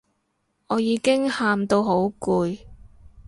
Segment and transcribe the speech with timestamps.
[0.65, 2.57] 我已經喊到好攰